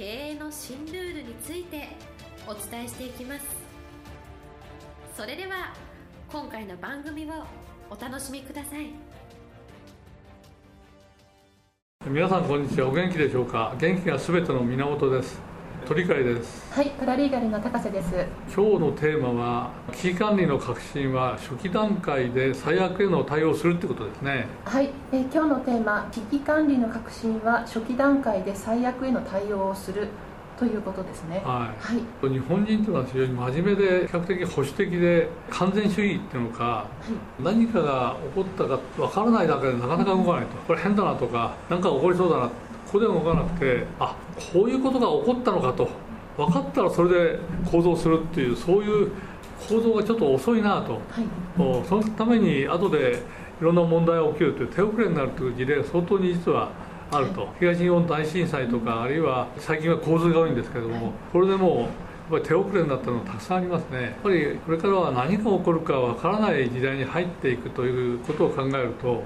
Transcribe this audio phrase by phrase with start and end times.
[0.00, 1.88] 経営の新ルールについて
[2.46, 3.44] お伝えしていきます。
[5.14, 5.74] それでは
[6.32, 7.44] 今回の番組を
[7.90, 8.86] お楽しみください。
[12.06, 12.88] 皆さんこんにちは。
[12.88, 13.76] お元気でしょうか？
[13.78, 15.38] 元気がすべての源です。
[15.86, 16.72] 鳥飼です。
[16.72, 18.14] はいパラリーガルの高瀬です。
[18.54, 24.46] 今日のテーマは危機管理の革新は初期段階で最悪への対応するってことですね。
[24.64, 30.08] はい、えー今日のテーマ危機管理の革新は初期段階で最悪への対応をする
[30.58, 31.42] ということですね。
[31.44, 32.26] ははい。
[32.28, 36.86] い日本人というのは非常に真面目で比較的保守的で完全主義っていうのかは
[37.40, 37.42] い。
[37.42, 40.56] 何かが起こったかわからないだけでなかなか動かないと。
[40.68, 42.50] これ変だなとか何か起こりそうだな
[42.90, 44.16] ここで動かなくてあ
[44.52, 45.88] こういうことが起こったのかと。
[46.36, 47.38] 分かったらそれで
[47.70, 49.10] 行動するっていうそういう
[49.68, 50.94] 行動がちょっと遅いなと。
[50.94, 51.86] はい。
[51.86, 53.22] そのために後で
[53.60, 56.70] いろんな問題が起きるという手遅れになるという事例が相当に実は
[57.10, 61.12] あると、東日本大震災とかあるいは最近は洪水が多いんですけれども、はい。
[61.32, 61.88] これでもうやっ
[62.30, 64.02] ぱり手遅れになったのたくさんありますね。
[64.02, 69.22] やっぱりこれからは何が起こるかわからない時代に入っていくということを考えると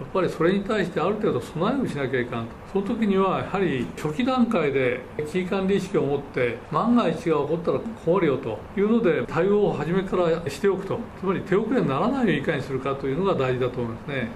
[0.00, 2.52] やっぱりそれに対してある程度備えをしなきゃいかんと。
[2.72, 11.00] その時にはやはり初期段階で危機管理意識を持って万が一が起こったら困るよというので対応を初めからしておくと。
[11.18, 14.28] つまり手遅れにならないようにいかにするかというのが大事だと思いますね。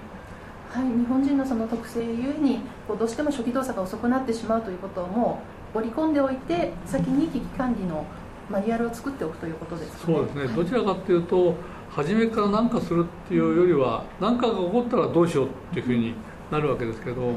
[0.71, 5.43] はい、日本人のその特性ゆえにこうどうしても初期動作が遅くなってしまうということをも
[5.75, 8.07] う織り込んでおいて先に危機管理の
[8.51, 10.15] マニュアルを作っておくということですね。
[10.15, 11.55] そうですね、はいどちらかというと
[11.95, 16.15] 初めから何かするっていうよりは何かが起こったらどうしようっていうふうに
[16.51, 17.35] なるわけですけど、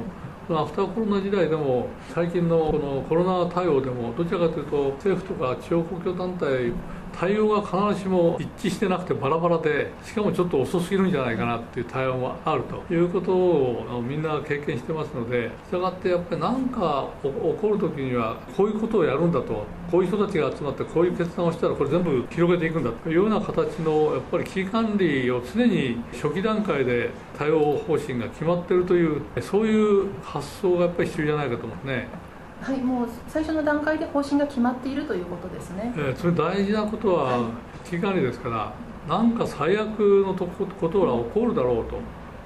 [0.49, 6.71] アフターコロナ時代でも最近のこのコロナ対応でもどちらかというと政府とか地方公共団体
[7.17, 32.24] 対応が必ずしも一致してなくてバラバラでしかもちょっと遅すぎるんじゃないかなっていう対応もあるということをみんな経験してますのでしたがってやっぱり何か起こる時にはこういうことをやるんだとこういう人たちが集まってこういう決断をしたらこれ全部広げていくんだというような形のやっぱり危機管理を常に初期段階で対応方針が決まっているというそういう発想がやっぱり必要じゃないかと思うんですね。
[32.65, 35.93] はい、もう最初の段階で方針が決まっているということですね。
[35.95, 37.51] えーそれ大事なことは
[37.83, 38.73] 危機管理ですから
[39.07, 41.85] 何か最悪のとこことが起こるだろう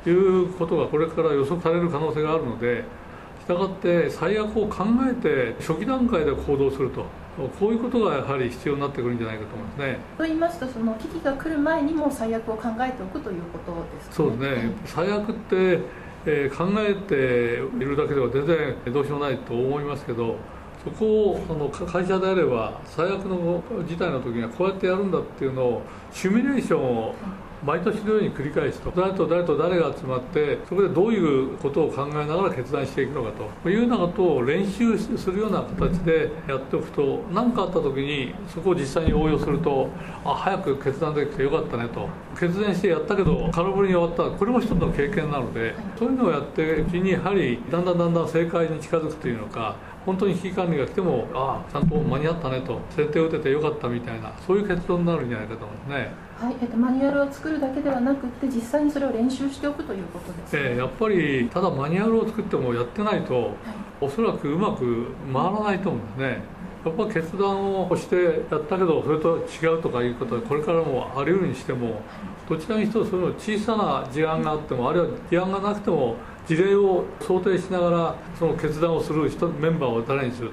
[0.04, 2.84] ということがこれから予測される可能性があるので
[3.40, 7.06] したがって最悪を考えて初期段階で行動すると
[7.58, 10.00] こういうことがやはり必要になってくるんじゃないかと思いますね。
[10.18, 15.80] と言いますとその危機が来る前にも最悪を考えておくということですそうですね、最悪って、
[16.26, 17.16] えー考えて
[17.84, 20.36] いるだけでは全然どうしようもないと思いますけど
[20.84, 25.82] そこをその会社であれば最悪の事態の時にはこうやってやるんだっていうのを
[26.12, 27.16] シミュレーションを
[27.66, 28.92] 毎年のように繰り返すと。
[28.96, 33.32] 誰と誰と誰が集まってそこでどういうことを考えながら決断していくのか
[33.64, 33.70] と。
[33.70, 39.90] いうようなことを練習するような形でやっておくと何かあった時にそこを実際に応用すると
[40.24, 42.08] あ早く決断できてよかったねと。
[42.40, 44.38] 決断してやったけど空振りに終わった。
[44.38, 56.12] これも一つの経験なのでそういうのをやってうちにやはりだんだんだんだん正解に近づくというのか本当に危機管理が来てもああちゃんと間に合ったねと先手を打ててよかったみたいなそういう結論になるんじゃないかと思いますね。
[56.40, 63.54] はいえっと、マニュアルを作るだけではなくって実際にそれを練習しておくということですね、えーやっぱりただマニュアルを作ってもやってないとはい。
[64.02, 66.42] おそらくうまく回らないと思うんですね
[66.86, 68.16] やっぱ決断をして
[68.50, 72.02] やったけどそれと違うとかいうことはこれからもあり得るにしても
[72.48, 76.16] どちらにしてもその小さな事案があってもあるいは事案がなくても
[76.48, 80.52] 事例を想定しながらその決断をする人メンバーを誰にする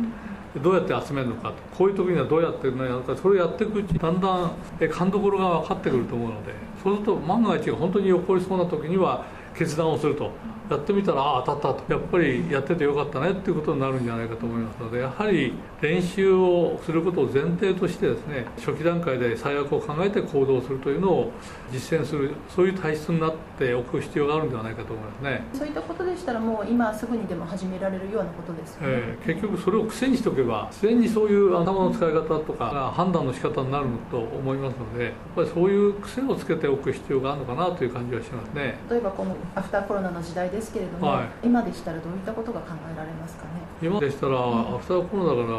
[0.63, 4.51] どうやって集めるのかこういう時にはどうやってやるのかそれをやっていくうちにだんだん
[4.91, 6.53] 勘どころが分かってくると思うので
[6.83, 9.25] そうすると万が一本当に起こりそうな時には
[9.55, 10.31] 決断をすると。
[10.71, 21.33] やってみたらああ当たったとやっぱりやっててよかったねっていうことになるんじゃないかと思いますのでやはり練習をすることを前提としてですね初期段階で最悪を考えて行動するというのを
[21.73, 25.45] 実践するそういう体質になっておく必要があるんではないかと思いますね。
[25.53, 38.79] そういったことでしたらもう今すぐにでも始められるようなことですよね、えー結局それを癖にしておけば自然にそういう頭の使い方とかが判断の仕方になると思いますのでやっぱりそういう癖をつけておく必要があるのかなという感じはしますね。
[38.89, 41.47] 例えばこのアフターコロナの時代ですけれども、はい。
[41.47, 43.51] 今でしたらどういったことが考えられますかね？
[43.83, 45.53] 今でしたら、アフターコロナだか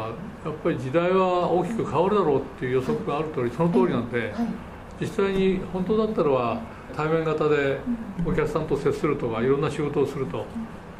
[0.44, 4.30] らやっぱり時代は大きく変わるだろうっていう予測がある通りその通りなんで、はい、
[5.00, 6.60] 実際に本当だったらは
[6.96, 7.78] 対面型で
[8.26, 10.44] お客さんと接するとかいろんな仕事をすると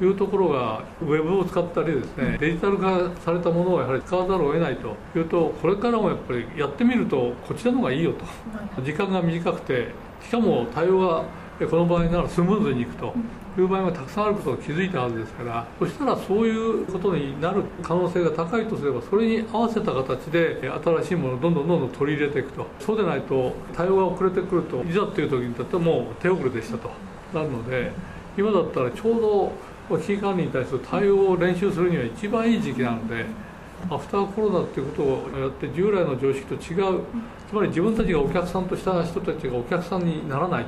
[0.00, 8.24] いうところがウェブを使ったりですねデジタル化されたものをやはり使わざるを得ないというとこれからもやっぱりやってみるとこちらの方がいいよと。
[8.24, 8.30] は
[8.78, 8.84] い。
[8.84, 9.88] 時間が短くて
[10.22, 11.24] しかも対応が
[11.60, 13.12] えこの場合ならスムーズにいくと
[13.58, 22.66] いう場合がたくさんあることを気づいたはずですからそしたらそういうことになる可能性が高いとすればそれに合わせた形でえ新しいものをどんどんどんどん取り入れていくと。
[22.80, 26.90] そうでないと対応が遅れてくるといざっていう時にとってはもう手遅れでしたと。
[27.34, 27.92] なるので
[28.36, 29.52] 今だったらちょう
[29.90, 33.48] ど危機管理に対する対応を練習するには一番いい時期なので。
[33.90, 37.00] アフターコロナっていうことをやって従来の常識と違う
[37.48, 40.66] つまり自分たちがお客さんとした人たちがお客さんにならない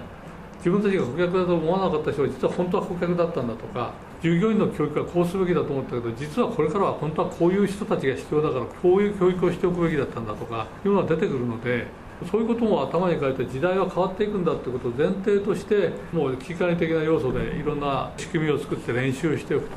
[0.61, 3.93] 自分たちが顧客だと思わなかった人が実は本当は顧客だったんだとか
[4.23, 11.87] 従業員の教育はこうすべきだと思ったけど実はこれからは本当はこういう人たちが必要だからこういう教育をしておくべきだったんだとかいうのが出てくるので
[12.31, 19.77] そういうことも頭に書いて時代は変わっていくんだってことを前提としてもう危機管理的な要素でいろんな仕組みを作って練習しておくと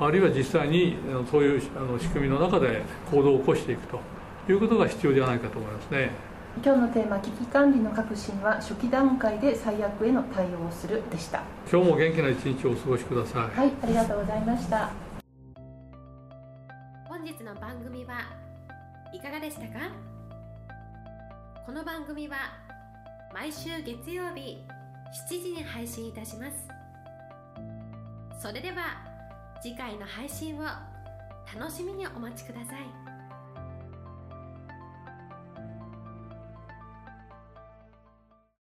[0.00, 0.96] あるいは実際に
[1.30, 1.68] そういう仕
[2.08, 4.00] 組みの中で行動を起こしていくと
[4.48, 6.10] いうことが必要じゃないかと思いますね。
[6.64, 11.42] 今日のテーマ危機管理の革新は初期段階で最悪への対応をするでした。
[11.70, 13.56] 今日も元気な一日をお過ごしください。
[13.56, 14.90] はいありがとうございました。
[17.08, 18.20] 本日の番組は
[19.12, 19.92] いかがでしたか？
[21.64, 22.36] この番組は
[23.32, 24.58] 毎週月曜日
[25.30, 26.68] 7時に配信いたします。
[28.40, 28.98] それでは
[29.62, 33.05] 次回の配信を楽しみにお待ちください